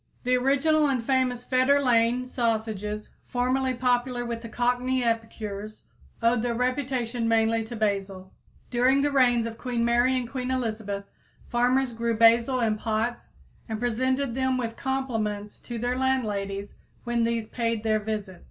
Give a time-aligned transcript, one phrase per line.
[0.23, 5.83] The original and famous Fetter Lane sausages, formerly popular with Cockney epicures,
[6.23, 8.33] owed their reputation mainly to basil.
[8.71, 11.05] During the reigns of Queen Mary and Queen Elizabeth
[11.49, 13.29] farmers grew basil in pots
[13.69, 16.73] and presented them with compliments to their landladies
[17.03, 18.39] when these paid their visits.